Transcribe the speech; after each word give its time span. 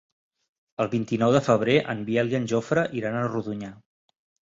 El 0.85 0.89
vint-i-nou 0.93 1.35
de 1.35 1.43
febrer 1.49 1.77
en 1.95 2.03
Biel 2.09 2.35
i 2.35 2.41
en 2.43 2.51
Jofre 2.57 2.89
iran 3.03 3.23
a 3.23 3.25
Rodonyà. 3.33 3.75